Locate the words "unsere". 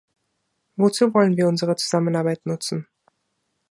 1.47-1.75